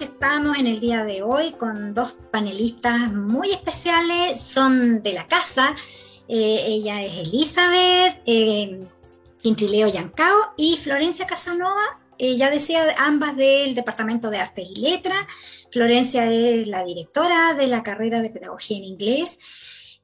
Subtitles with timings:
[0.00, 5.74] estamos en el día de hoy con dos panelistas muy especiales, son de la casa.
[6.28, 8.86] Eh, ella es Elizabeth eh,
[9.42, 12.00] Yancao y Florencia Casanova.
[12.18, 15.24] Eh, ya decía ambas del Departamento de Artes y Letras.
[15.70, 19.40] Florencia es la directora de la carrera de Pedagogía en Inglés.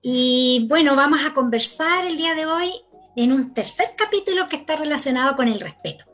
[0.02, 2.71] Y bueno, vamos a conversar el día de hoy
[3.16, 6.10] en un tercer capítulo que está relacionado con el respeto.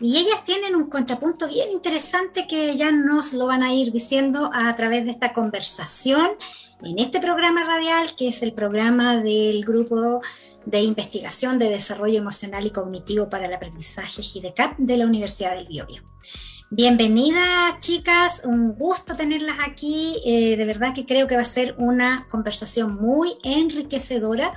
[0.00, 4.50] Y ellas tienen un contrapunto bien interesante que ya nos lo van a ir diciendo
[4.52, 6.30] a través de esta conversación
[6.82, 10.20] en este programa radial, que es el programa del grupo
[10.64, 15.66] de investigación de desarrollo emocional y cognitivo para el aprendizaje GIDECAP de la Universidad del
[15.66, 16.02] Biobío.
[16.70, 21.74] Bienvenidas chicas, un gusto tenerlas aquí, eh, de verdad que creo que va a ser
[21.78, 24.52] una conversación muy enriquecedora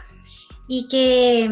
[0.68, 1.50] y que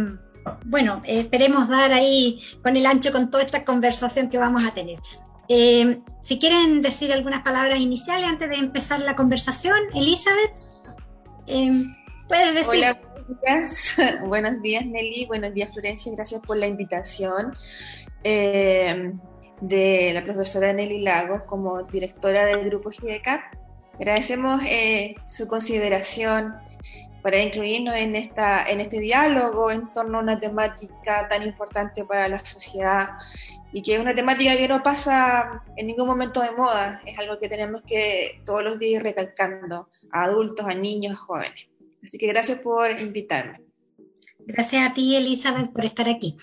[0.65, 4.99] bueno, esperemos dar ahí con el ancho con toda esta conversación que vamos a tener.
[5.47, 10.53] Eh, si quieren decir algunas palabras iniciales antes de empezar la conversación, Elizabeth,
[11.47, 11.85] eh,
[12.27, 12.83] puedes decir.
[12.83, 14.85] Hola, buenos días.
[14.85, 15.25] Nelly.
[15.25, 16.11] Buenos días, Florencia.
[16.15, 17.55] Gracias por la invitación.
[18.23, 19.13] Eh,
[19.61, 23.41] de la profesora Nelly Lagos como directora del grupo GIDECAP.
[23.95, 24.61] Agradecemos
[25.27, 26.55] su consideración
[27.21, 32.27] para incluirnos en, esta, en este diálogo en torno a una temática tan importante para
[32.27, 33.09] la sociedad
[33.71, 37.39] y que es una temática que no pasa en ningún momento de moda, es algo
[37.39, 41.67] que tenemos que todos los días ir recalcando a adultos, a niños, a jóvenes.
[42.03, 43.61] Así que gracias por invitarme.
[44.39, 46.35] Gracias a ti, Elizabeth, por estar aquí.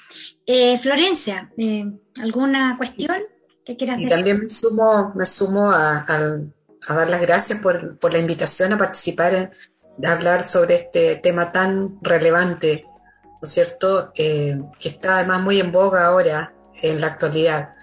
[0.47, 1.87] Eh, Florencia, eh,
[2.23, 3.17] ¿alguna cuestión
[3.65, 4.13] que quieras decir?
[4.13, 8.73] Y también me sumo, me sumo a, a, dar las gracias por, por la invitación
[8.73, 9.51] a participar en
[9.97, 12.87] de hablar sobre este tema tan relevante,
[13.25, 17.75] ¿no es cierto?, eh, que está además muy en boga ahora en la actualidad,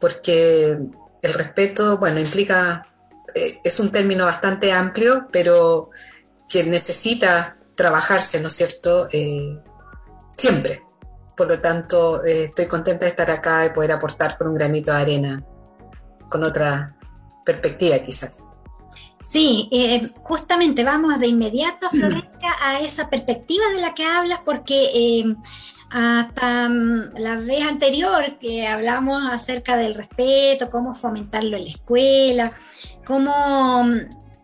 [0.00, 0.78] porque
[1.22, 2.86] el respeto, bueno, implica,
[3.34, 5.90] eh, es un término bastante amplio, pero
[6.48, 9.58] que necesita trabajarse, ¿no es cierto?, eh,
[10.36, 10.82] siempre.
[11.36, 15.00] Por lo tanto, estoy contenta de estar acá y poder aportar con un granito de
[15.00, 15.44] arena,
[16.28, 16.94] con otra
[17.44, 18.51] perspectiva quizás.
[19.22, 24.90] Sí, eh, justamente vamos de inmediato, Florencia, a esa perspectiva de la que hablas, porque
[24.92, 25.36] eh,
[25.90, 32.52] hasta mm, la vez anterior que hablamos acerca del respeto, cómo fomentarlo en la escuela,
[33.06, 34.00] cómo, mm,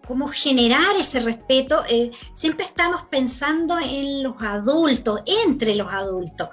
[0.06, 6.50] cómo generar ese respeto, eh, siempre estamos pensando en los adultos, entre los adultos.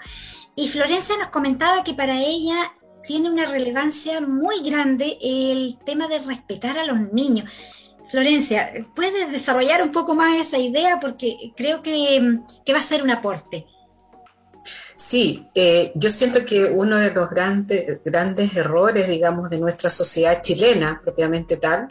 [0.56, 6.20] Y Florencia nos comentaba que para ella tiene una relevancia muy grande el tema de
[6.20, 7.52] respetar a los niños.
[8.10, 11.00] Florencia, ¿puedes desarrollar un poco más esa idea?
[11.00, 12.40] Porque creo que,
[12.74, 13.66] va a ser un aporte.
[14.96, 20.42] Sí, eh, yo siento que uno de los grandes, grandes errores, digamos, de nuestra sociedad
[20.42, 21.90] chilena, propiamente tal,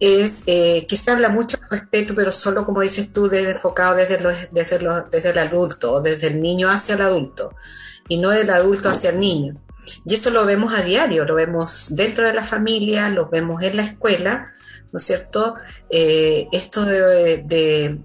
[0.00, 3.96] es eh, que se habla mucho de respeto, pero solo, como dices tú, desde, enfocado
[3.96, 4.18] desde,
[4.52, 4.78] desde,
[5.10, 7.52] desde el adulto, desde el niño hacia el adulto,
[8.08, 9.60] y no del adulto hacia el niño.
[10.04, 13.76] Y eso lo vemos a diario, lo vemos dentro de la familia, lo vemos en
[13.76, 14.52] la escuela,
[14.92, 15.56] ¿no es cierto?
[15.90, 18.00] Eh, esto de,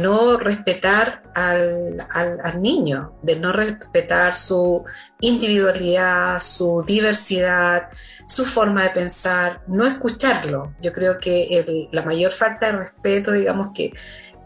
[0.00, 4.84] no respetar al, niño, de no respetar su
[5.20, 7.88] individualidad, su diversidad,
[8.26, 10.74] su forma de pensar, no escucharlo.
[10.82, 13.92] Yo creo que la mayor falta de respeto, digamos, que,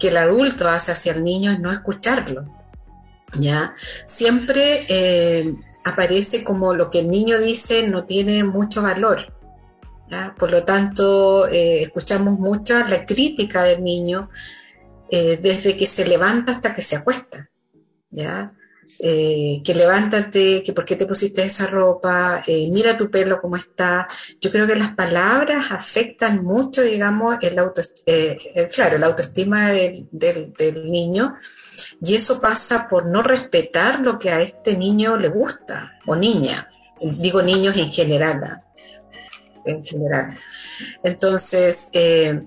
[0.00, 2.44] el adulto hace hacia el niño es no escucharlo.
[3.38, 3.74] ¿ya?
[4.06, 9.33] Siempre eh, aparece como lo que el niño dice no tiene mucho valor.
[10.38, 14.30] Por lo tanto, eh, escuchamos mucho la crítica del niño
[15.10, 17.50] eh, desde que se levanta hasta que se acuesta.
[18.10, 18.52] ¿ya?
[19.00, 24.06] Eh, que levántate, que por qué te pusiste esa ropa, mira tu pelo cómo está.
[24.40, 27.56] Yo creo que las palabras afectan mucho, digamos, el
[28.72, 31.34] claro, la autoestima del, del, niño
[32.00, 36.70] y eso pasa por no respetar lo que a este niño le gusta o niña.
[37.00, 38.62] Digo niños en general.
[39.64, 40.38] En general.
[41.02, 42.42] Entonces, eh,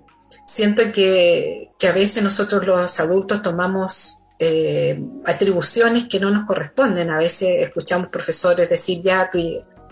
[0.46, 7.10] siento que, a veces nosotros los adultos tomamos eh, atribuciones que no nos corresponden.
[7.10, 9.30] A veces escuchamos profesores decir, ya,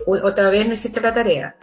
[0.08, 1.56] otra vez no hiciste la tarea.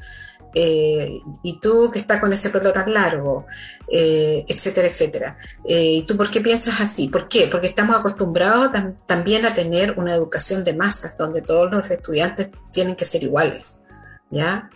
[0.55, 3.47] Eh, y tú que estás con ese pelo tan largo,
[3.88, 5.38] etcétera, etcétera.
[5.64, 7.09] ¿Y tú por qué piensas así?
[7.09, 7.49] ¿Por qué?
[7.50, 8.70] Porque estamos acostumbrados
[9.06, 13.85] también a tener una educación de masas, donde todos los estudiantes tienen que ser iguales,
[14.31, 14.70] ¿ya?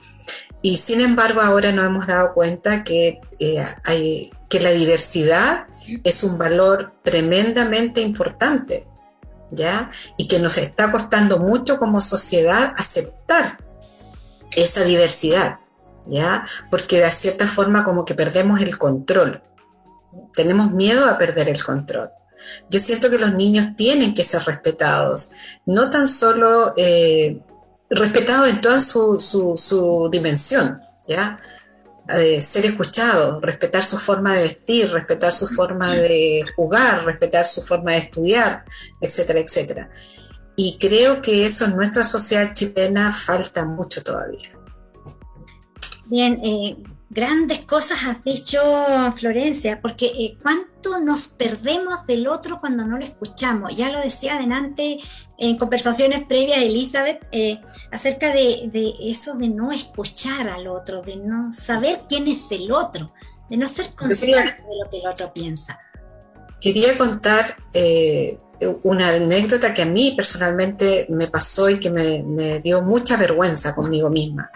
[0.62, 5.66] Y sin embargo, ahora nos hemos dado cuenta que, eh, hay, que la diversidad
[6.02, 8.86] es un valor tremendamente importante,
[9.50, 9.90] ¿ya?
[10.18, 13.58] Y que nos está costando mucho como sociedad aceptar
[14.56, 15.60] esa diversidad,
[16.06, 16.44] ¿ya?
[16.70, 19.42] Porque de cierta forma como que perdemos el control.
[20.34, 22.10] Tenemos miedo a perder el control.
[22.70, 25.32] Yo siento que los niños tienen que ser respetados,
[25.64, 27.40] no tan solo eh,
[27.90, 31.40] respetados en toda su, su, dimensión, ¿ya?
[32.08, 37.62] Eh, ser escuchados, respetar su forma de vestir, respetar su forma de jugar, respetar su
[37.62, 38.64] forma de estudiar,
[39.00, 39.90] etcétera, etcétera.
[40.56, 44.50] Y creo que eso en nuestra sociedad chilena falta mucho todavía.
[46.06, 46.76] Bien, eh,
[47.16, 48.60] grandes cosas has dicho,
[49.16, 53.74] Florencia, porque eh, cuánto nos perdemos del otro cuando no lo escuchamos.
[53.74, 54.98] Ya lo decía adelante
[55.38, 58.70] en conversaciones previas Elizabeth eh, acerca de,
[59.00, 63.14] eso de no escuchar al otro, de no saber quién es el otro,
[63.48, 65.80] de no ser consciente de lo que el otro piensa.
[66.60, 68.38] Quería contar eh,
[68.82, 73.74] una anécdota que a mí personalmente me pasó y que me, me dio mucha vergüenza
[73.74, 74.50] conmigo misma.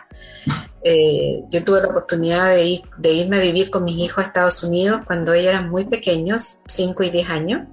[0.82, 4.64] Eh, yo tuve la oportunidad de, de, irme a vivir con mis hijos a Estados
[4.64, 7.69] Unidos cuando ellos eran muy pequeños, 5 y 10 años,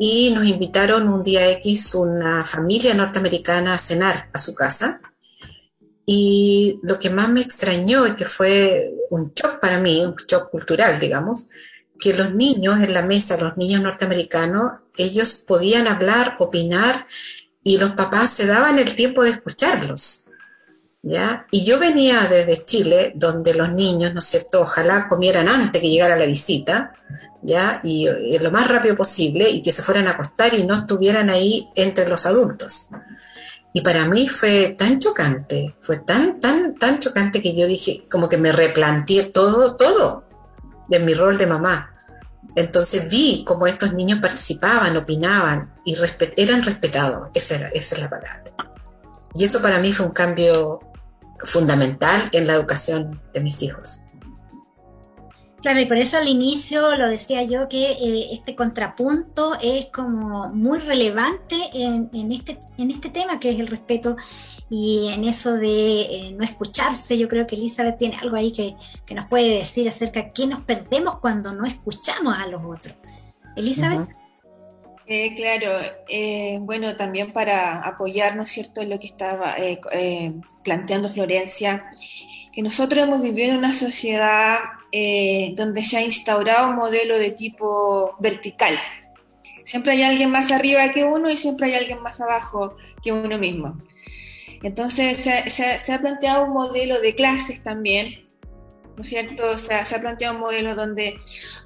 [0.00, 5.00] y nos invitaron un día X una familia norteamericana a cenar a su casa.
[6.06, 10.50] Y lo que más me extrañó y que fue un shock para mí, un shock
[10.50, 11.50] cultural, digamos,
[11.98, 17.06] que los niños en la mesa, los niños norteamericanos, ellos podían hablar, opinar
[17.62, 20.24] y los papás se daban el tiempo de escucharlos.
[21.02, 21.46] ¿ya?
[21.50, 25.90] Y yo venía desde Chile, donde los niños, ¿no es cierto?, ojalá comieran antes que
[25.90, 26.92] llegara la visita,
[27.42, 27.80] ¿ya?
[27.84, 28.08] Y,
[28.38, 32.08] lo más rápido posible y que se fueran a acostar y no estuvieran ahí entre
[32.08, 32.90] los adultos.
[33.72, 38.28] Y para mí fue tan chocante, fue tan, tan, tan chocante que yo dije, como
[38.28, 40.27] que me replanteé todo, todo
[40.88, 41.94] de mi rol de mamá.
[42.56, 45.96] Entonces vi cómo estos niños participaban, opinaban y
[46.36, 48.42] eran respetados, esa, era, esa es la palabra.
[49.34, 50.80] Y eso para mí fue un cambio
[51.44, 54.08] fundamental en la educación de mis hijos.
[55.60, 60.48] Claro, y por eso al inicio lo decía yo que eh, este contrapunto es como
[60.50, 64.16] muy relevante en, este, en este tema que es el respeto
[64.70, 67.16] y en eso de eh, no escucharse.
[67.16, 68.76] Yo creo que Elizabeth tiene algo ahí que,
[69.06, 72.94] que, nos puede decir acerca de qué nos perdemos cuando no escuchamos a los otros.
[73.56, 74.08] Elizabeth.
[75.10, 75.70] Eh, claro,
[76.10, 80.32] eh, bueno, también para apoyar, ¿no es cierto?, lo que estaba eh,
[80.62, 81.90] planteando Florencia,
[82.52, 84.58] que nosotros hemos vivido en una sociedad
[85.54, 88.74] donde se ha instaurado un modelo de tipo vertical.
[89.64, 93.38] Siempre hay alguien más arriba que uno y siempre hay alguien más abajo que uno
[93.38, 93.78] mismo.
[94.62, 98.28] Entonces se ha planteado un modelo de clases también,
[98.98, 99.46] ¿no es cierto?
[99.46, 101.20] O sea, se ha planteado un modelo donde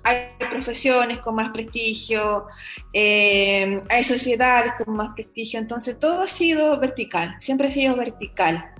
[0.04, 2.46] hay profesiones con más prestigio,
[2.92, 8.70] eh, hay sociedades con más prestigio, entonces todo ha sido vertical, siempre ha sido vertical.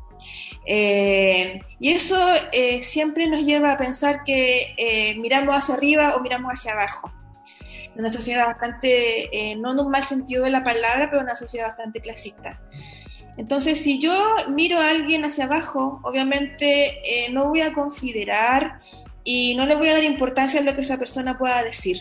[0.66, 2.22] Eh, y eso
[2.52, 7.10] eh, siempre nos lleva a pensar que miramos hacia arriba o miramos hacia abajo.
[7.96, 12.02] Una sociedad bastante, no en un mal sentido de la palabra, pero una sociedad bastante
[12.02, 12.60] clasista.
[13.36, 14.12] Entonces, si yo
[14.48, 18.80] miro a alguien hacia abajo, obviamente eh, no voy a considerar
[19.24, 21.98] y no le voy a dar importancia a lo que esa persona pueda decir,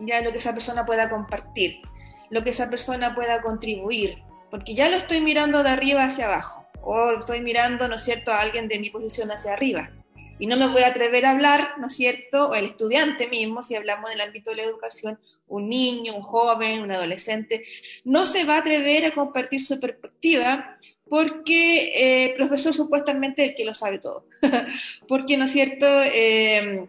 [0.00, 1.80] ya lo que esa persona pueda compartir,
[2.30, 6.66] lo que esa persona pueda contribuir, porque ya lo estoy mirando de arriba hacia abajo,
[6.82, 9.90] o estoy mirando, ¿no es cierto?, a alguien de mi posición hacia arriba
[10.38, 12.48] y no me voy a atrever a hablar, ¿no es cierto?
[12.48, 16.82] O el estudiante mismo, si hablamos del ámbito de la educación, un niño, un joven,
[16.82, 17.64] un adolescente,
[18.04, 23.50] no se va a atrever a compartir su perspectiva porque eh, el profesor supuestamente es
[23.50, 24.26] el que lo sabe todo.
[25.08, 25.86] porque, ¿no es cierto?
[26.02, 26.88] Eh,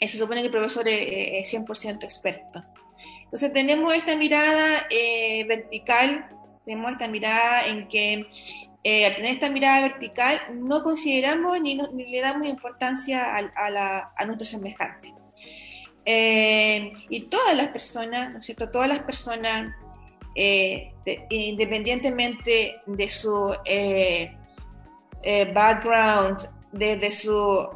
[0.00, 2.64] se supone que el profesor es, 100% experto.
[3.24, 6.28] Entonces tenemos esta mirada eh, vertical,
[6.64, 8.26] tenemos esta mirada en que
[8.82, 14.46] eh, a tener esta mirada vertical, no consideramos ni, le damos importancia a, a, nuestro
[14.46, 15.14] semejante.
[16.04, 18.70] Eh, y todas las personas, ¿no es cierto?
[18.70, 19.74] Todas las personas,
[20.34, 20.92] eh,
[21.28, 23.54] independientemente de su
[25.54, 27.68] background, desde su,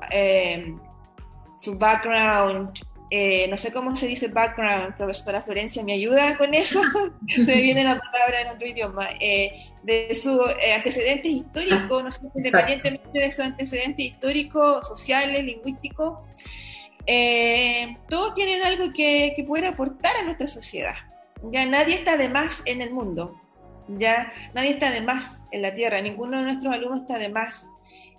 [1.59, 2.73] su background
[3.16, 6.80] eh, no sé cómo se dice background, profesora Florencia, ¿me ayuda con eso?
[7.28, 9.09] se me viene la palabra en otro idioma.
[9.21, 16.18] Eh, de sus eh, antecedentes históricos, no sé, independientemente de sus antecedentes históricos, sociales, lingüísticos,
[18.09, 20.94] todos tienen algo que, que aportar a nuestra sociedad.
[21.52, 23.40] Ya nadie está de más en el mundo,
[23.87, 27.68] ya nadie está de más en la tierra, ninguno de nuestros alumnos está de más.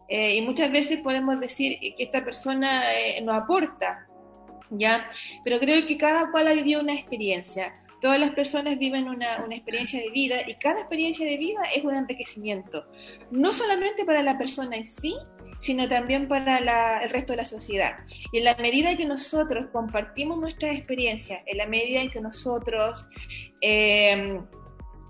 [0.07, 2.83] y muchas veces podemos decir que esta persona
[3.23, 4.07] nos aporta,
[4.69, 5.10] ¿ya?
[5.43, 7.81] Pero creo que cada cual ha vivido una experiencia.
[8.01, 11.84] Todas las personas viven una, una, experiencia de vida y cada experiencia de vida es
[11.84, 12.86] un enriquecimiento,
[13.31, 15.15] no solamente para la persona en sí,
[15.60, 17.98] sino también para el resto de la sociedad.
[18.31, 23.07] Y en la medida que nosotros compartimos nuestras experiencias, en la medida en que nosotros
[23.62, 24.39] eh,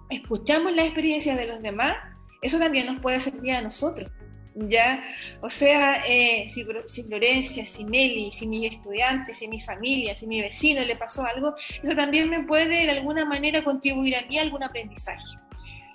[0.09, 1.97] escuchamos las experiencias de los demás,
[2.41, 4.09] eso también nos puede servir a nosotros.
[4.55, 5.03] ¿Ya?
[5.41, 6.63] O sea, eh, si,
[7.03, 11.55] Florencia, si Nelly, si mi estudiante, si mi familia, si mi vecino le pasó algo,
[11.83, 15.37] eso también me puede de alguna manera contribuir a mí a algún aprendizaje.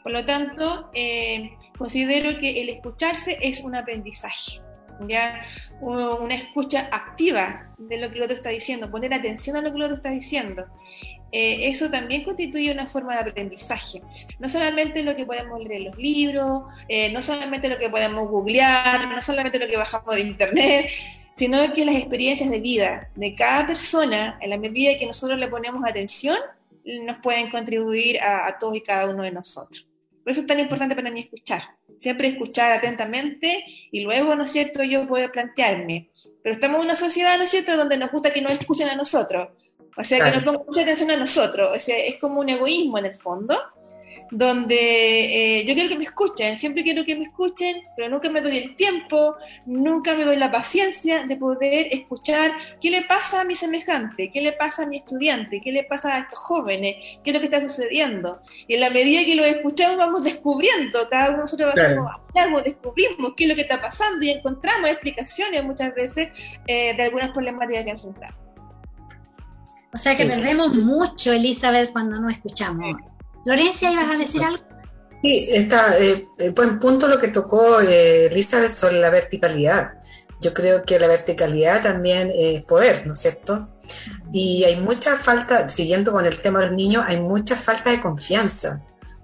[0.02, 4.60] Por lo tanto, eh, considero que el escucharse es un aprendizaje.
[5.08, 5.42] ¿ya?
[5.80, 9.76] Una escucha activa de lo que el otro está diciendo, poner atención a lo que
[9.76, 10.66] el otro está diciendo.
[11.32, 14.02] Eh, eso también constituye una forma de aprendizaje.
[14.38, 18.28] No solamente lo que podemos leer en los libros, eh, no solamente lo que podemos
[18.28, 20.90] googlear, no solamente lo que bajamos de internet,
[21.32, 25.48] sino que las experiencias de vida de cada persona, en la medida que nosotros le
[25.48, 26.36] ponemos atención,
[27.04, 29.86] nos pueden contribuir a, a todos y cada uno de nosotros.
[30.22, 31.62] Por eso es tan importante para mí escuchar.
[31.98, 36.10] Siempre escuchar atentamente y luego, ¿no es cierto?, yo poder plantearme.
[36.42, 38.96] Pero estamos en una sociedad, ¿no es cierto?, donde nos gusta que nos escuchen a
[38.96, 39.50] nosotros.
[39.96, 41.70] O sea, que nos pongan mucha atención a nosotros.
[41.74, 43.56] O sea, es como un egoísmo en el fondo
[44.30, 44.76] donde
[45.58, 48.58] eh, yo quiero que me escuchen, siempre quiero que me escuchen, pero nunca me doy
[48.58, 53.56] el tiempo, nunca me doy la paciencia de poder escuchar qué le pasa a mi
[53.56, 57.34] semejante, qué le pasa a mi estudiante, qué le pasa a estos jóvenes, qué es
[57.34, 58.40] lo que está sucediendo.
[58.68, 63.32] Y en la medida que lo escuchamos vamos descubriendo, cada uno de nosotros va descubrimos
[63.36, 66.28] qué es lo que está pasando y encontramos explicaciones muchas veces
[66.66, 68.49] eh, de algunas problemáticas que enfrentamos.
[69.92, 72.96] O sea que perdemos mucho, Elizabeth, cuando no escuchamos.
[73.42, 74.62] Florencia, ¿ibas a decir algo?
[75.22, 79.92] Sí, está eh, eh, buen punto lo que tocó eh, Elizabeth sobre la verticalidad.
[80.40, 83.68] Yo creo que la verticalidad también es poder, ¿no es cierto?
[84.32, 88.00] Y hay mucha falta, siguiendo con el tema de los niños, hay mucha falta de
[88.00, 88.82] confianza.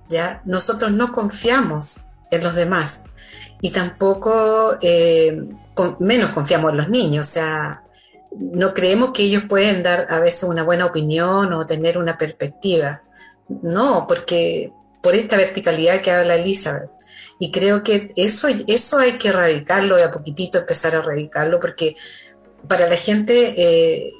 [0.08, 0.42] ¿ya?
[0.44, 3.04] Nosotros no confiamos en los demás
[3.62, 4.78] y tampoco,
[6.00, 7.26] menos confiamos en los niños.
[7.28, 7.82] O sea,
[8.38, 13.02] no creemos que ellos pueden dar a veces una buena opinión o tener una perspectiva.
[13.48, 16.90] No, porque por esta verticalidad que habla Elizabeth.
[17.38, 21.96] Y creo que eso, eso hay que erradicarlo, de a poquitito empezar a erradicarlo, porque
[22.66, 24.12] para la gente, eh,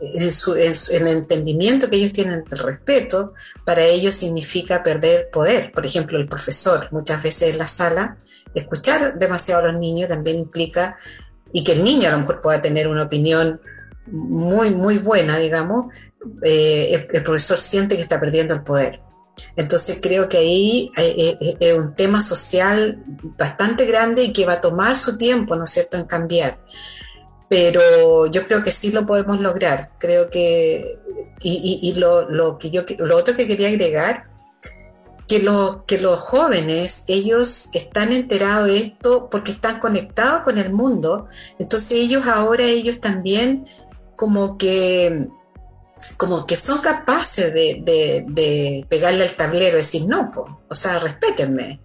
[0.00, 3.32] en, el entendimiento que ellos tienen del respeto,
[3.64, 5.72] para ellos significa perder poder.
[5.72, 8.18] Por ejemplo, el profesor, muchas veces en la sala,
[8.54, 10.98] escuchar demasiado a los niños también implica,
[11.54, 13.60] y que el niño a lo mejor pueda tener una opinión
[14.06, 15.86] muy, muy buena, digamos,
[16.42, 19.00] eh, el, profesor siente que está perdiendo el poder.
[19.54, 23.04] Entonces creo que ahí eh, eh, es un tema social
[23.38, 26.58] bastante grande y que va a tomar su tiempo, ¿no es cierto?, en cambiar.
[27.48, 29.90] Pero yo creo que sí lo podemos lograr.
[30.00, 30.98] Creo que,
[31.40, 34.26] y, lo, que yo, lo otro que quería agregar,
[35.34, 40.72] que, lo, que los jóvenes, ellos están enterados de esto porque están conectados con el
[40.72, 41.26] mundo.
[41.58, 43.66] Entonces ellos ahora, ellos también
[44.14, 45.26] como que
[46.18, 50.30] como que son capaces de, pegarle al tablero y decir, no,
[50.68, 51.80] o sea, respétenme,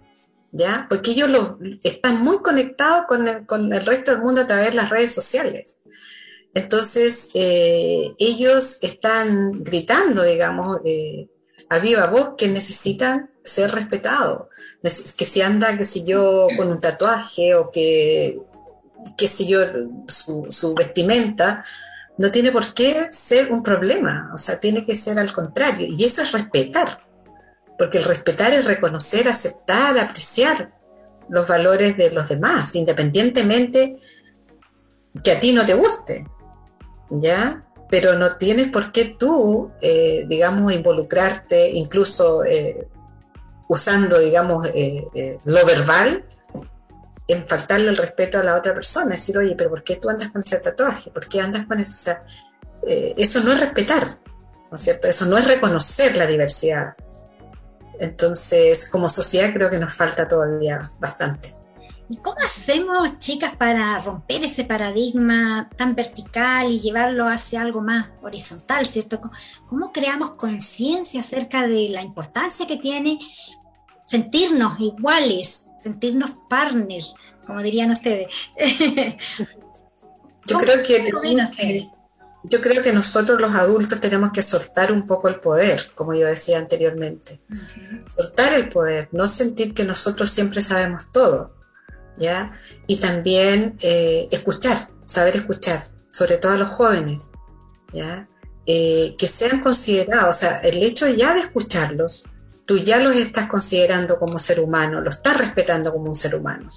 [0.52, 0.86] ¿ya?
[0.88, 4.90] Porque ellos lo, están muy conectados con el, resto del mundo a través de las
[4.90, 5.80] redes sociales.
[6.54, 11.28] Entonces, eh, ellos están gritando, digamos, eh,
[11.68, 14.48] a viva voz que necesitan ser respetados,
[14.82, 18.40] que si anda, que si yo, con un tatuaje o que,
[19.16, 19.60] que si yo,
[20.08, 21.64] su, su vestimenta,
[22.18, 25.88] no tiene por qué ser un problema, o sea, tiene que ser al contrario.
[25.90, 27.02] Y eso es respetar,
[27.78, 30.74] porque el respetar es reconocer, aceptar, apreciar
[31.30, 33.98] los valores de los demás, independientemente
[35.24, 36.26] que a ti no te guste,
[37.10, 37.66] ¿ya?
[37.90, 42.88] Pero no tienes por qué tú, eh, digamos, involucrarte, incluso eh,
[43.70, 46.24] usando, digamos, eh, lo verbal,
[47.28, 50.30] en faltarle el respeto a la otra persona, decir, oye, pero ¿por qué tú andas
[50.30, 51.12] con ese tatuaje?
[51.12, 51.92] ¿Por qué andas con eso?
[51.94, 52.24] O sea,
[52.88, 54.18] eh, eso no es respetar,
[54.72, 55.06] ¿no es cierto?
[55.06, 56.96] Eso no es reconocer la diversidad.
[58.00, 61.54] Entonces, como sociedad creo que nos falta todavía bastante.
[62.08, 68.08] ¿Y cómo hacemos, chicas, para romper ese paradigma tan vertical y llevarlo hacia algo más
[68.20, 69.20] horizontal, ¿cierto?
[69.68, 73.20] ¿Cómo creamos conciencia acerca de la importancia que tiene
[74.10, 77.14] sentirnos iguales, sentirnos partners,
[77.46, 78.26] como dirían ustedes.
[80.46, 81.88] yo creo que
[82.42, 86.26] yo creo que nosotros los adultos tenemos que soltar un poco el poder, como yo
[86.26, 87.38] decía anteriormente.
[88.08, 91.54] Soltar el poder, no sentir que nosotros siempre sabemos todo,
[92.18, 92.58] ¿ya?
[92.86, 97.32] Y también eh, escuchar, saber escuchar, sobre todo a los jóvenes,
[97.92, 98.26] ¿ya?
[98.66, 102.24] Eh, que sean considerados, o sea, el hecho ya de escucharlos,
[102.70, 106.70] tú ya los estás considerando como ser humano, lo estás respetando como un ser humano.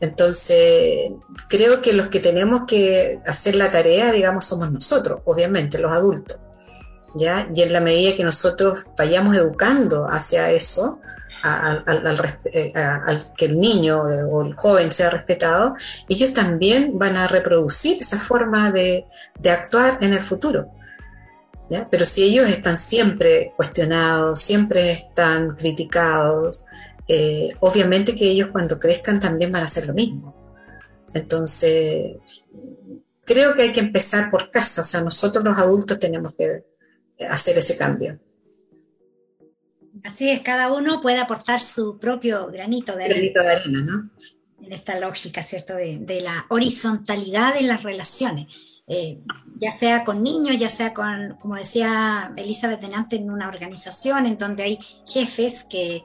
[0.00, 1.10] Entonces,
[1.48, 6.38] creo que los que tenemos que hacer la tarea, digamos, somos nosotros, obviamente, los adultos.
[7.16, 7.48] ¿ya?
[7.52, 11.00] Y en la medida que nosotros vayamos educando hacia eso,
[11.42, 15.74] eh, al, que el niño eh, o el joven sea respetado,
[16.08, 19.04] ellos también van a reproducir esa forma de,
[19.44, 20.68] actuar en el futuro.
[21.68, 26.66] Pero si ellos están siempre cuestionados, siempre están criticados,
[27.08, 30.34] eh, obviamente que ellos cuando crezcan también van a hacer lo mismo.
[31.12, 32.16] Entonces,
[33.24, 36.64] creo que hay que empezar por casa, o sea, nosotros los adultos tenemos que
[37.28, 38.18] hacer ese cambio.
[40.04, 43.80] Así es, cada uno puede aportar su propio granito de arena.
[43.82, 44.10] ¿no?
[44.62, 45.74] En esta lógica, ¿cierto?
[45.74, 49.20] De, la horizontalidad en las relaciones, eh,
[49.58, 54.38] ya sea con niños, ya sea con, como decía Elizabeth delante, en una organización en
[54.38, 56.04] donde hay jefes que,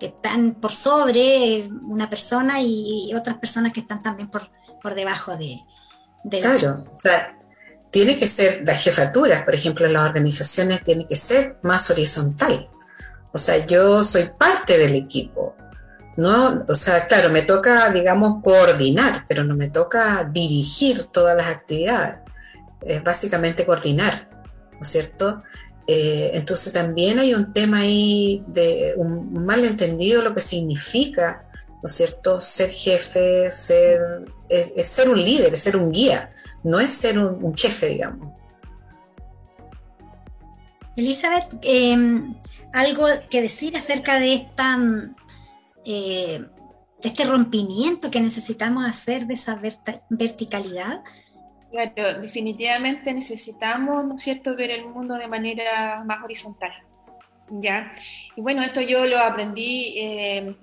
[0.00, 4.50] están por sobre una persona y, otras personas que están también por,
[4.82, 5.56] por debajo de,
[6.24, 7.38] de Claro, o sea,
[7.92, 12.68] tiene que ser, las jefaturas, por ejemplo, en las organizaciones, tiene que ser más horizontal.
[13.32, 15.54] O sea, yo soy parte del equipo,
[16.16, 16.64] ¿no?
[16.68, 22.21] O sea, claro, me toca, digamos, coordinar, pero no me toca dirigir todas las actividades.
[22.86, 24.28] Es básicamente coordinar,
[24.72, 25.42] ¿no es cierto?
[25.86, 31.92] Eh, entonces también hay un tema ahí de un malentendido lo que significa, ¿no es
[31.92, 32.40] cierto?
[32.40, 34.00] Ser jefe, ser,
[34.48, 38.32] es, ser un líder, es ser un guía, no es ser un, jefe, digamos.
[40.96, 42.34] Elizabeth, em,
[42.72, 45.16] algo que decir acerca de esta mm,
[45.84, 46.44] eh,
[47.02, 49.60] este rompimiento que necesitamos hacer de esa
[50.08, 51.02] verticalidad?
[51.72, 56.70] Claro, definitivamente necesitamos, ¿no es cierto?, ver el mundo de manera más horizontal.
[57.50, 57.92] ¿ya?
[58.36, 60.54] Y bueno, esto yo lo aprendí eh,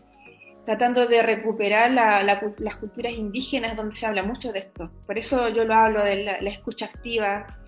[0.66, 4.92] tratando de recuperar las culturas indígenas donde se habla mucho de esto.
[5.06, 7.60] Por eso yo lo hablo de la, escucha activa,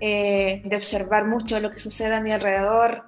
[0.00, 3.04] eh, de observar mucho lo que sucede a mi alrededor,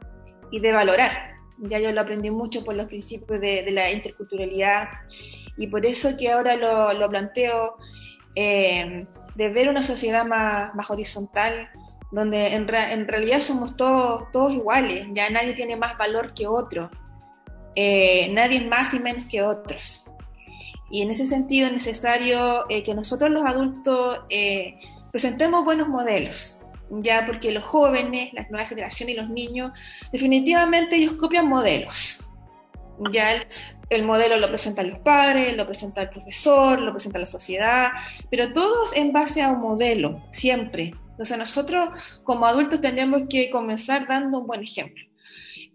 [0.51, 1.37] y de valorar.
[1.59, 4.89] Ya yo lo aprendí mucho por los principios de, la interculturalidad
[5.57, 7.77] y por eso que ahora lo, lo planteo
[8.35, 11.69] eh, de ver una sociedad más, horizontal,
[12.13, 16.91] donde en, realidad somos todos, todos iguales, ya nadie tiene más valor que otro,
[17.77, 20.05] eh, nadie es más y menos que otros.
[20.91, 24.25] Y en ese sentido es necesario eh, que nosotros los adultos
[25.13, 29.73] presentemos buenos modelos, ya porque los jóvenes, las nuevas generaciones y los niños,
[30.13, 32.29] definitivamente ellos copian modelos.
[33.13, 33.31] Ya
[33.91, 37.91] el, modelo lo presentan los padres, lo presenta el profesor, lo presenta la sociedad,
[38.31, 40.95] pero todos en base a un modelo, siempre.
[41.11, 41.91] Entonces nosotros
[42.25, 45.05] como adultos tendríamos que comenzar dando un buen ejemplo.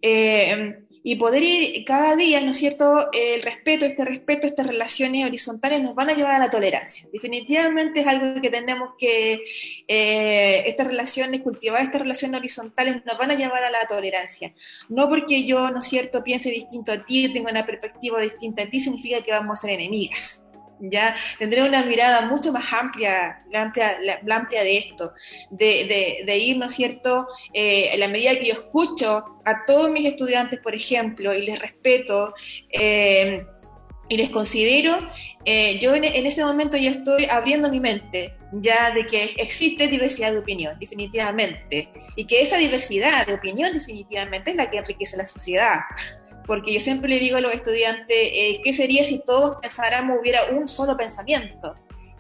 [0.02, 3.10] Eh, y poder ir cada día, ¿no es cierto?
[3.14, 7.08] El respeto, este respeto, estas relaciones horizontales nos van a llevar a la tolerancia.
[7.14, 9.44] Definitivamente es algo que tenemos que,
[9.88, 14.52] eh, estas relaciones, cultivar estas relaciones horizontales nos van a llevar a la tolerancia.
[14.90, 18.70] No porque yo, ¿no es cierto?, piense distinto a ti, tengo una perspectiva distinta a
[18.72, 20.46] ti, significa que vamos a ser enemigas
[20.80, 23.98] ya tendré una mirada mucho más amplia, amplia,
[24.30, 25.14] amplia de esto,
[25.50, 30.06] de, ir, ¿no es cierto?, eh, en la medida que yo escucho a todos mis
[30.06, 32.34] estudiantes, por ejemplo, y les respeto,
[32.72, 33.46] eh,
[34.08, 34.96] y les considero,
[35.46, 40.32] eh, yo en, ese momento ya estoy abriendo mi mente, ya de que existe diversidad
[40.32, 45.26] de opinión, definitivamente, y que esa diversidad de opinión definitivamente es la que enriquece la
[45.26, 45.80] sociedad
[46.46, 50.40] porque yo siempre le digo a los estudiantes, eh, ¿qué sería si todos pensáramos, hubiera
[50.52, 51.76] un solo pensamiento?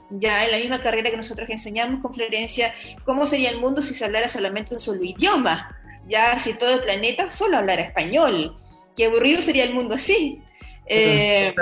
[0.09, 3.93] Ya en la misma carrera que nosotros enseñamos con Florencia, ¿cómo sería el mundo si
[3.93, 5.77] se hablara solamente un solo idioma?
[6.07, 8.57] Ya si todo el planeta solo hablara español.
[8.95, 10.41] Qué aburrido sería el mundo así.
[10.85, 11.53] Eh,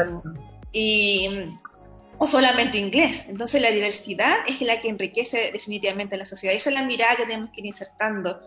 [0.71, 1.30] y
[2.17, 3.28] o solamente inglés.
[3.30, 6.56] Entonces la diversidad es la que enriquece definitivamente la sociedad.
[6.56, 8.41] Esa es la mirada que tenemos que ir insertando.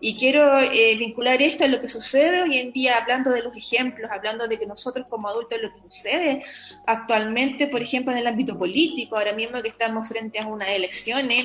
[0.00, 3.56] Y quiero eh, vincular esto a lo que sucede hoy en día, hablando de los
[3.56, 6.42] ejemplos, hablando de que nosotros como adultos lo que sucede
[6.86, 11.44] actualmente, por ejemplo, en el ámbito político, ahora mismo que estamos frente a unas elecciones,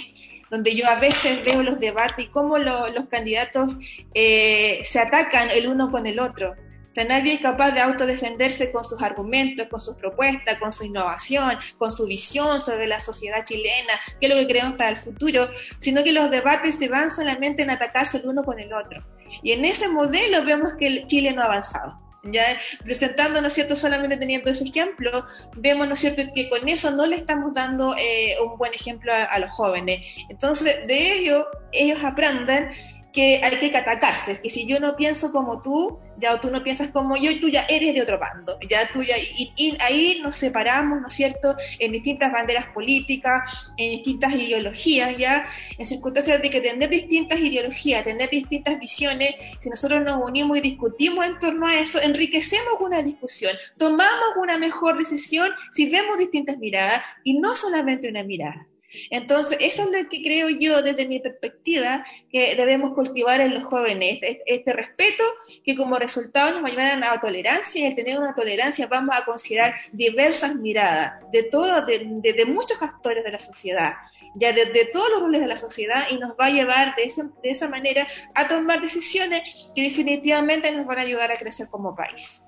[0.50, 3.78] donde yo a veces veo los debates y cómo los candidatos
[4.14, 6.56] eh, se atacan el uno con el otro
[6.98, 11.58] sea, nadie es capaz de autodefenderse con sus argumentos, con sus propuestas, con su innovación,
[11.78, 15.50] con su visión sobre la sociedad chilena, qué es lo que queremos para el futuro,
[15.78, 19.06] sino que los debates se van solamente en atacarse el uno con el otro.
[19.44, 22.00] Y en ese modelo vemos que Chile no ha avanzado.
[22.24, 22.44] Ya
[22.84, 26.92] presentando, ¿no es cierto?, solamente teniendo ese ejemplo, vemos, ¿no es cierto?, que con eso
[26.92, 30.02] no le estamos dando eh, un buen ejemplo a, a los jóvenes.
[30.30, 32.72] Entonces, de ello, ellos aprenden
[33.18, 36.90] que hay que atacarse, que si yo no pienso como tú, ya tú no piensas
[36.90, 40.36] como yo y tú ya eres de otro bando, ya tú ya, y, ahí nos
[40.36, 43.42] separamos, ¿no es cierto?, en distintas banderas políticas,
[43.78, 45.48] en distintas ideologías, ya,
[45.80, 50.62] en circunstancias de que tener distintas ideologías, tener distintas visiones, si nosotros nos unimos y
[50.62, 56.60] discutimos en torno a eso, enriquecemos una discusión, tomamos una mejor decisión si vemos distintas
[56.60, 58.68] miradas y no solamente una mirada.
[59.10, 63.66] Entonces, eso es lo que creo yo desde mi perspectiva que debemos cultivar en los
[63.66, 65.24] jóvenes, este, este respeto
[65.64, 68.88] que como resultado nos va a llevar a la tolerancia y al tener una tolerancia
[68.88, 73.94] vamos a considerar diversas miradas de, todo, de, muchos actores de la sociedad
[74.36, 77.24] ya de, todos los roles de la sociedad y nos va a llevar de esa,
[77.42, 78.06] de esa manera
[78.36, 79.42] a tomar decisiones
[79.76, 82.44] que definitivamente nos van a ayudar a crecer como país.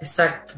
[0.00, 0.54] Exacto.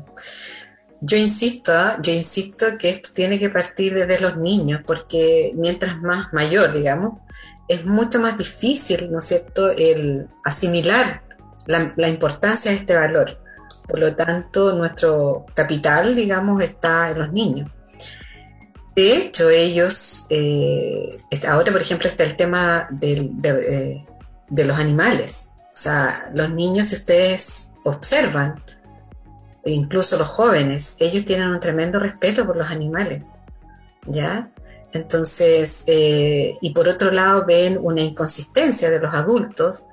[1.06, 1.98] Yo insisto, ¿ah?
[2.00, 7.20] yo insisto que esto tiene que partir desde los niños, porque mientras más mayor, digamos,
[7.68, 11.22] es mucho más difícil, ¿no es cierto?, el asimilar
[11.66, 13.38] la, importancia de este valor.
[13.86, 17.70] Por lo tanto, nuestro capital, digamos, está en los niños.
[18.96, 21.10] De hecho, ellos, eh,
[21.48, 24.06] ahora por ejemplo está el tema de, eh,
[24.48, 25.50] de los animales.
[25.66, 28.63] O sea, los niños, si ustedes observan,
[29.72, 33.28] incluso los jóvenes, ellos tienen un tremendo respeto por los animales,
[34.06, 34.50] ¿ya?
[34.92, 39.86] Entonces, eh, y por otro lado ven una inconsistencia de los adultos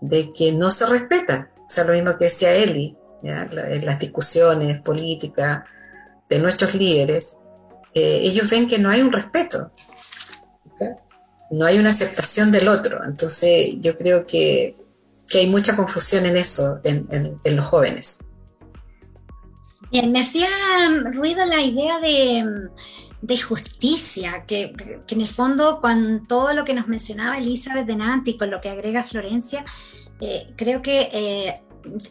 [0.00, 4.82] de que no se respetan, o sea, lo mismo que decía Eli, en las discusiones
[4.82, 5.64] políticas
[6.28, 7.40] de nuestros líderes,
[7.94, 9.72] eh, ellos ven que no hay un respeto,
[11.50, 14.76] no hay una aceptación del otro, entonces yo creo que,
[15.32, 18.18] hay mucha confusión en eso, en los jóvenes
[20.02, 20.48] me hacía
[21.12, 24.74] ruido la idea de, justicia, que,
[25.08, 28.60] en el fondo con todo lo que nos mencionaba Elizabeth de Nantes y con lo
[28.60, 29.64] que agrega Florencia,
[30.20, 31.64] eh, creo que eh,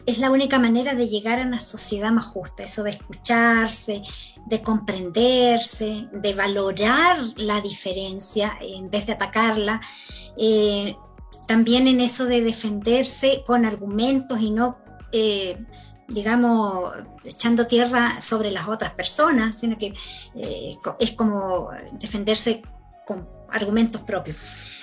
[0.06, 4.02] es la única manera de llegar a una sociedad más justa, eso de escucharse,
[4.48, 9.82] de comprenderse, de valorar la diferencia en vez de atacarla.
[10.38, 10.96] Eh,
[11.48, 14.78] también en eso de defenderse con argumentos y no
[16.13, 19.93] digamos, echando tierra sobre las otras personas, sino que
[20.36, 22.62] eh, es como defenderse
[23.06, 24.80] con argumentos propios.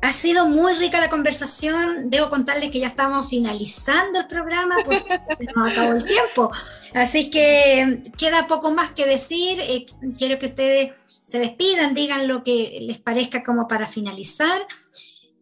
[0.00, 2.10] Ha sido muy rica la conversación.
[2.10, 5.20] Debo contarles que ya estamos finalizando el programa porque
[5.54, 6.50] nos acabó el tiempo.
[6.94, 9.60] Así que queda poco más que decir.
[9.60, 9.86] Eh,
[10.18, 10.92] quiero que ustedes
[11.24, 14.66] se despidan, digan lo que les parezca como para finalizar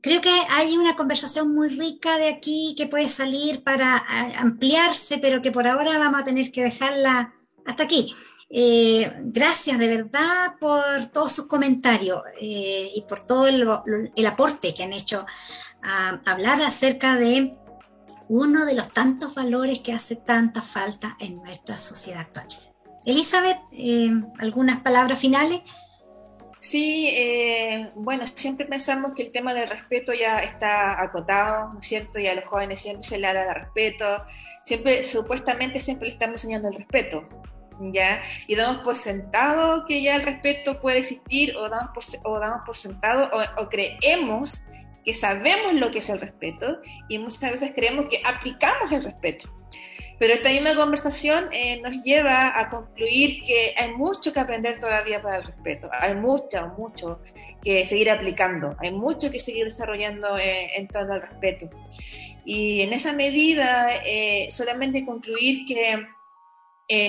[0.01, 4.05] creo que hay una conversación muy rica de aquí que puede salir para
[4.39, 7.33] ampliarse, pero que por ahora vamos a tener que dejarla
[7.67, 8.15] hasta aquí.
[8.53, 10.83] Eh, gracias de verdad por
[11.13, 15.25] todos sus comentarios eh, y por todo el, aporte que han hecho
[15.83, 17.57] a hablar acerca de
[18.29, 22.49] uno de los tantos valores que hace tanta falta en nuestra sociedad actual.
[23.05, 25.61] Elizabeth, eh, ¿algunas palabras finales?
[26.61, 31.87] Sí, eh, bueno, siempre pensamos que el tema del respeto ya está acotado, ¿no es
[31.87, 32.19] cierto?
[32.19, 34.05] Y a los jóvenes siempre se le habla de respeto,
[34.63, 37.27] siempre, supuestamente siempre le estamos enseñando el respeto,
[37.81, 38.21] ¿ya?
[38.47, 42.61] Y damos por sentado que ya el respeto puede existir o damos por, o damos
[42.67, 44.63] por sentado o, o creemos
[45.03, 49.60] que sabemos lo que es el respeto y muchas veces creemos que aplicamos el respeto.
[50.21, 55.23] Pero esta misma conversación eh, nos lleva a concluir que hay mucho que aprender todavía
[55.23, 57.23] para el respeto, hay mucho, mucho
[57.63, 61.71] que seguir aplicando, hay mucho que seguir desarrollando eh, en torno al respeto.
[62.45, 66.07] Y en esa medida, eh, solamente concluir que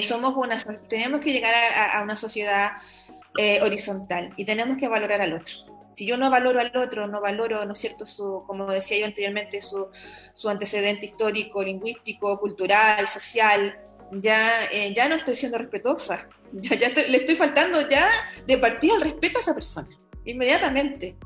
[0.03, 2.73] somos una, tenemos que llegar a una sociedad
[3.61, 7.65] horizontal y tenemos que valorar al otro si yo no valoro al otro, no valoro,
[7.65, 9.87] ¿no es cierto?, su, como decía yo anteriormente, su,
[10.33, 13.77] su antecedente histórico, lingüístico, cultural, social,
[14.11, 18.07] ya, eh, ya no estoy siendo respetuosa, ya, ya le estoy faltando ya
[18.45, 19.89] de partida el respeto a esa persona,
[20.25, 21.17] inmediatamente.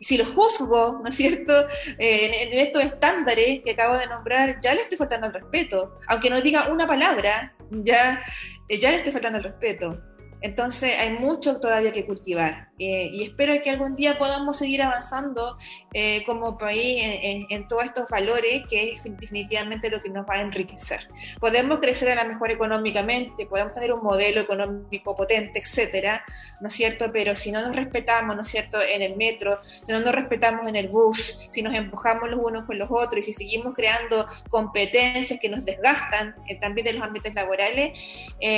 [0.00, 4.58] Y si lo juzgo, ¿no es cierto?, eh, en, estos estándares que acabo de nombrar,
[4.60, 8.22] ya le estoy faltando el respeto, aunque no diga una palabra, ya,
[8.68, 10.00] eh, ya le estoy faltando el respeto.
[10.44, 15.56] Entonces hay mucho todavía que cultivar eh, y espero que algún día podamos seguir avanzando
[15.94, 20.40] eh, como país en, todos estos valores que es definitivamente lo que nos va a
[20.42, 21.08] enriquecer.
[21.40, 26.22] Podemos crecer a la mejor económicamente, podemos tener un modelo económico potente, etcétera,
[26.60, 27.10] ¿no es cierto?
[27.10, 30.68] Pero si no nos respetamos, ¿no es cierto?, en el metro, si no nos respetamos
[30.68, 34.26] en el bus, si nos empujamos los unos con los otros y si seguimos creando
[34.50, 37.98] competencias que nos desgastan eh, también de los ámbitos laborales,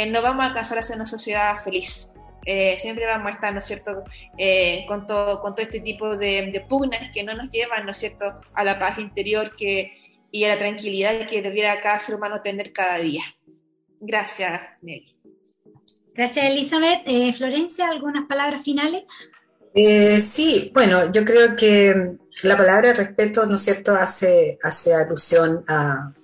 [0.09, 1.76] no vamos a alcanzar a ser una sociedad feliz
[2.49, 4.05] eh, siempre vamos a estar, ¿no es cierto?,
[4.39, 7.97] eh, con, todo, con todo este tipo de, pugnas que no nos llevan, ¿no es
[7.97, 9.93] cierto?, a la paz interior que,
[10.31, 13.25] y a la tranquilidad que debiera cada ser humano tener cada día.
[13.99, 15.17] Gracias, Nelly.
[16.15, 17.03] Gracias, Elizabeth.
[17.07, 19.03] Eh, Florencia, ¿algunas palabras finales?
[19.75, 26.15] sí, bueno, yo creo que la palabra respeto, ¿no es cierto?, hace, hace alusión a,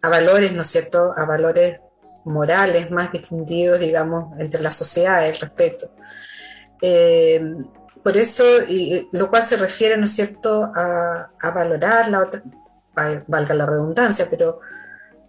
[0.00, 1.80] a valores, ¿no es cierto?, a valores
[2.24, 5.86] morales más distinguidos, digamos, entre la sociedad, el respeto.
[6.82, 7.42] Eh,
[8.02, 8.44] por eso,
[9.12, 12.42] lo cual se refiere, ¿no es cierto?, a, valorar la otra,
[13.26, 14.60] valga la redundancia, pero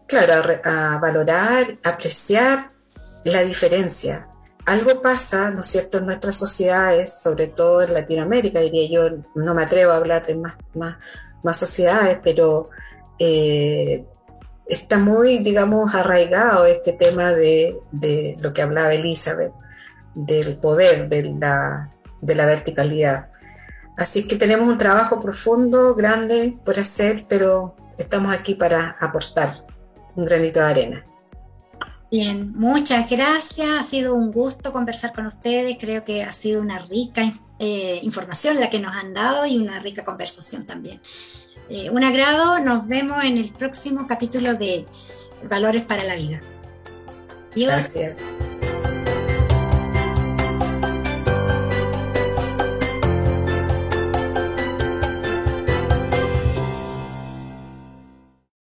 [0.08, 2.72] claro, a, valorar, apreciar
[3.24, 4.28] la diferencia.
[4.66, 9.56] Algo pasa, ¿no es cierto?, en nuestras sociedades, sobre todo en Latinoamérica, diría yo, no
[9.56, 10.98] me atrevo a hablar de más, más,
[11.44, 12.64] más sociedades, pero
[13.20, 14.06] eh,
[14.68, 17.78] está muy, digamos, arraigado este tema de,
[18.42, 19.54] lo que hablaba Elizabeth,
[20.14, 23.30] del poder, de la, de la verticalidad.
[23.98, 29.50] Así que tenemos un trabajo profundo, grande por hacer, pero estamos aquí para aportar
[30.16, 31.06] un granito de arena.
[32.12, 33.68] Bien, muchas gracias.
[33.68, 35.78] Ha sido un gusto conversar con ustedes.
[35.80, 39.80] Creo que ha sido una rica eh, información la que nos han dado y una
[39.80, 41.02] rica conversación también.
[41.70, 44.86] Eh, un agrado, nos vemos en el próximo capítulo de
[45.50, 46.42] Valores para la Vida.
[47.56, 48.20] Gracias.